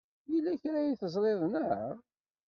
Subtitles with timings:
[0.31, 1.91] Yella kra ay teẓriḍ, naɣ?